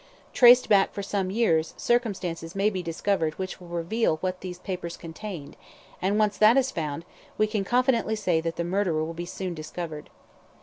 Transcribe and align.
Traced 0.33 0.67
back 0.67 0.93
for 0.95 1.03
some 1.03 1.29
years, 1.29 1.75
circumstances 1.77 2.55
may 2.55 2.71
be 2.71 2.81
discovered 2.81 3.35
which 3.37 3.61
will 3.61 3.67
reveal 3.67 4.17
what 4.17 4.41
these 4.41 4.57
papers 4.57 4.97
contained, 4.97 5.55
and 6.01 6.17
once 6.17 6.39
that 6.39 6.57
is 6.57 6.71
found, 6.71 7.05
we 7.37 7.45
can 7.45 7.63
confidently 7.63 8.15
say 8.15 8.41
that 8.41 8.55
the 8.55 8.63
murderer 8.63 9.05
will 9.05 9.25
soon 9.27 9.49
be 9.49 9.57
discovered. 9.57 10.09